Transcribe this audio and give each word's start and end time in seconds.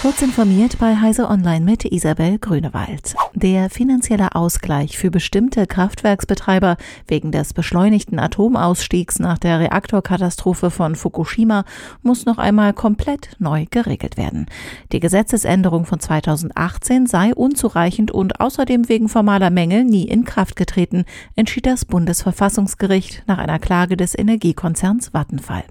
Kurz 0.00 0.22
informiert 0.22 0.78
bei 0.78 0.94
Heise 0.94 1.28
Online 1.28 1.64
mit 1.64 1.84
Isabel 1.84 2.38
Grünewald. 2.38 3.16
Der 3.34 3.68
finanzielle 3.68 4.36
Ausgleich 4.36 4.96
für 4.96 5.10
bestimmte 5.10 5.66
Kraftwerksbetreiber 5.66 6.76
wegen 7.08 7.32
des 7.32 7.52
beschleunigten 7.52 8.20
Atomausstiegs 8.20 9.18
nach 9.18 9.38
der 9.38 9.58
Reaktorkatastrophe 9.58 10.70
von 10.70 10.94
Fukushima 10.94 11.64
muss 12.02 12.26
noch 12.26 12.38
einmal 12.38 12.74
komplett 12.74 13.30
neu 13.40 13.66
geregelt 13.68 14.16
werden. 14.16 14.46
Die 14.92 15.00
Gesetzesänderung 15.00 15.84
von 15.84 15.98
2018 15.98 17.06
sei 17.06 17.34
unzureichend 17.34 18.12
und 18.12 18.40
außerdem 18.40 18.88
wegen 18.88 19.08
formaler 19.08 19.50
Mängel 19.50 19.82
nie 19.82 20.04
in 20.04 20.24
Kraft 20.24 20.54
getreten, 20.54 21.06
entschied 21.34 21.66
das 21.66 21.84
Bundesverfassungsgericht 21.84 23.24
nach 23.26 23.38
einer 23.38 23.58
Klage 23.58 23.96
des 23.96 24.16
Energiekonzerns 24.16 25.08
Vattenfall. 25.12 25.64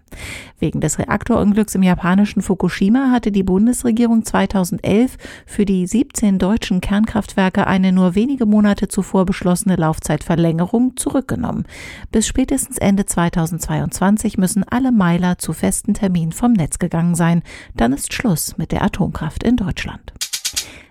Wegen 0.60 0.82
des 0.82 0.98
Reaktorunglücks 0.98 1.76
im 1.76 1.84
japanischen 1.84 2.42
Fukushima 2.42 3.12
hatte 3.12 3.32
die 3.32 3.44
Bundesregierung 3.44 3.98
Regierung 3.98 4.24
2011 4.24 5.18
für 5.46 5.66
die 5.66 5.88
17 5.88 6.38
deutschen 6.38 6.82
Kernkraftwerke 6.82 7.66
eine 7.66 7.92
nur 7.92 8.16
wenige 8.16 8.46
Monate 8.46 8.88
zuvor 8.88 9.26
beschlossene 9.26 9.76
Laufzeitverlängerung 9.76 10.96
zurückgenommen. 10.98 11.66
Bis 12.12 12.28
spätestens 12.28 12.78
Ende 12.78 13.06
2022 13.06 14.38
müssen 14.38 14.64
alle 14.64 14.92
Meiler 14.92 15.38
zu 15.40 15.54
festen 15.54 15.94
Terminen 15.94 16.32
vom 16.32 16.54
Netz 16.54 16.80
gegangen 16.80 17.16
sein. 17.16 17.44
Dann 17.76 17.94
ist 17.94 18.14
Schluss 18.14 18.58
mit 18.58 18.72
der 18.72 18.84
Atomkraft 18.84 19.44
in 19.44 19.56
Deutschland. 19.56 20.14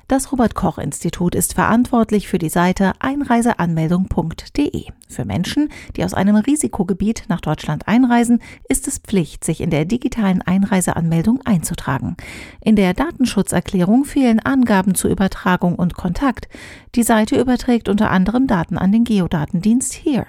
Das 0.08 0.30
Robert 0.30 0.54
Koch 0.54 0.78
Institut 0.78 1.34
ist 1.34 1.54
verantwortlich 1.54 2.28
für 2.28 2.38
die 2.38 2.48
Seite 2.48 2.92
einreiseanmeldung.de. 3.00 4.84
Für 5.08 5.24
Menschen, 5.24 5.68
die 5.96 6.04
aus 6.04 6.14
einem 6.14 6.36
Risikogebiet 6.36 7.24
nach 7.28 7.40
Deutschland 7.40 7.88
einreisen, 7.88 8.40
ist 8.68 8.86
es 8.86 8.98
Pflicht, 8.98 9.42
sich 9.42 9.60
in 9.60 9.70
der 9.70 9.84
digitalen 9.84 10.42
Einreiseanmeldung 10.42 11.40
einzutragen. 11.44 12.16
In 12.60 12.76
der 12.76 12.94
Datenschutzerklärung 12.94 14.04
fehlen 14.04 14.38
Angaben 14.38 14.94
zur 14.94 15.10
Übertragung 15.10 15.74
und 15.74 15.94
Kontakt. 15.94 16.48
Die 16.94 17.02
Seite 17.02 17.40
überträgt 17.40 17.88
unter 17.88 18.10
anderem 18.10 18.46
Daten 18.46 18.78
an 18.78 18.92
den 18.92 19.02
Geodatendienst 19.02 19.92
HERE. 19.92 20.26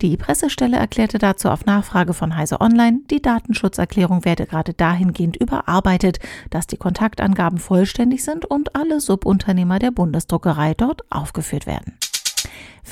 Die 0.00 0.16
Pressestelle 0.16 0.76
erklärte 0.76 1.18
dazu 1.18 1.48
auf 1.48 1.66
Nachfrage 1.66 2.14
von 2.14 2.36
Heise 2.36 2.60
Online, 2.60 3.00
die 3.10 3.22
Datenschutzerklärung 3.22 4.24
werde 4.24 4.44
gerade 4.44 4.74
dahingehend 4.74 5.36
überarbeitet, 5.36 6.18
dass 6.50 6.66
die 6.66 6.76
Kontaktangaben 6.76 7.58
vollständig 7.58 8.24
sind 8.24 8.44
und 8.44 8.74
alle 8.74 9.00
Subunternehmer 9.14 9.78
der 9.78 9.92
Bundesdruckerei 9.92 10.74
dort 10.74 11.02
aufgeführt 11.08 11.66
werden. 11.68 11.96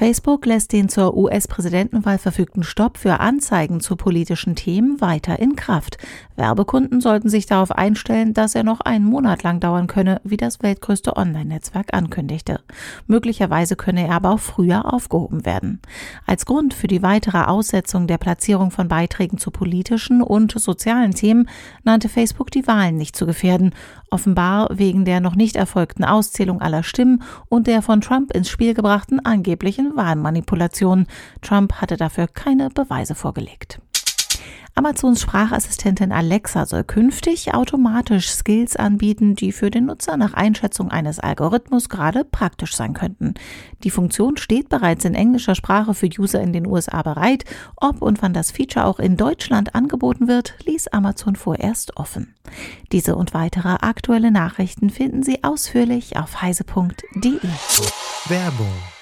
Facebook 0.02 0.46
lässt 0.46 0.72
den 0.72 0.88
zur 0.88 1.16
US-Präsidentenwahl 1.16 2.18
verfügten 2.18 2.64
Stopp 2.64 2.98
für 2.98 3.20
Anzeigen 3.20 3.78
zu 3.78 3.94
politischen 3.94 4.56
Themen 4.56 5.00
weiter 5.00 5.38
in 5.38 5.54
Kraft. 5.54 5.96
Werbekunden 6.34 7.00
sollten 7.00 7.28
sich 7.28 7.46
darauf 7.46 7.70
einstellen, 7.70 8.34
dass 8.34 8.56
er 8.56 8.64
noch 8.64 8.80
einen 8.80 9.04
Monat 9.04 9.44
lang 9.44 9.60
dauern 9.60 9.86
könne, 9.86 10.20
wie 10.24 10.36
das 10.36 10.60
weltgrößte 10.60 11.16
Online-Netzwerk 11.16 11.94
ankündigte. 11.94 12.62
Möglicherweise 13.06 13.76
könne 13.76 14.08
er 14.08 14.16
aber 14.16 14.30
auch 14.30 14.40
früher 14.40 14.92
aufgehoben 14.92 15.46
werden. 15.46 15.80
Als 16.26 16.46
Grund 16.46 16.74
für 16.74 16.88
die 16.88 17.04
weitere 17.04 17.44
Aussetzung 17.44 18.08
der 18.08 18.18
Platzierung 18.18 18.72
von 18.72 18.88
Beiträgen 18.88 19.38
zu 19.38 19.52
politischen 19.52 20.20
und 20.20 20.50
sozialen 20.50 21.12
Themen 21.12 21.48
nannte 21.84 22.08
Facebook 22.08 22.50
die 22.50 22.66
Wahlen 22.66 22.96
nicht 22.96 23.14
zu 23.14 23.24
gefährden, 23.24 23.72
offenbar 24.10 24.68
wegen 24.72 25.04
der 25.04 25.20
noch 25.20 25.36
nicht 25.36 25.54
erfolgten 25.54 26.02
Auszählung 26.02 26.60
aller 26.60 26.82
Stimmen 26.82 27.22
und 27.48 27.68
der 27.68 27.82
von 27.82 28.00
Trump 28.00 28.34
ins 28.34 28.48
Spiel 28.48 28.74
gebrachten 28.74 29.24
angeblichen 29.24 29.91
möglichen 29.92 29.96
Wahlmanipulationen. 29.96 31.06
Trump 31.40 31.74
hatte 31.74 31.96
dafür 31.96 32.26
keine 32.28 32.70
Beweise 32.70 33.14
vorgelegt. 33.14 33.80
Amazons 34.74 35.20
Sprachassistentin 35.20 36.12
Alexa 36.12 36.64
soll 36.64 36.82
künftig 36.82 37.52
automatisch 37.52 38.30
Skills 38.30 38.74
anbieten, 38.74 39.34
die 39.34 39.52
für 39.52 39.70
den 39.70 39.84
Nutzer 39.84 40.16
nach 40.16 40.32
Einschätzung 40.32 40.90
eines 40.90 41.18
Algorithmus 41.18 41.90
gerade 41.90 42.24
praktisch 42.24 42.74
sein 42.74 42.94
könnten. 42.94 43.34
Die 43.84 43.90
Funktion 43.90 44.38
steht 44.38 44.70
bereits 44.70 45.04
in 45.04 45.14
englischer 45.14 45.54
Sprache 45.54 45.92
für 45.92 46.08
User 46.18 46.40
in 46.40 46.54
den 46.54 46.66
USA 46.66 47.02
bereit. 47.02 47.44
Ob 47.76 48.00
und 48.00 48.22
wann 48.22 48.32
das 48.32 48.50
Feature 48.50 48.86
auch 48.86 48.98
in 48.98 49.18
Deutschland 49.18 49.74
angeboten 49.74 50.26
wird, 50.26 50.54
ließ 50.64 50.88
Amazon 50.88 51.36
vorerst 51.36 51.98
offen. 51.98 52.34
Diese 52.92 53.14
und 53.14 53.34
weitere 53.34 53.76
aktuelle 53.82 54.30
Nachrichten 54.30 54.88
finden 54.88 55.22
Sie 55.22 55.44
ausführlich 55.44 56.16
auf 56.16 56.40
heise.de. 56.40 57.40
Werbung 58.30 59.01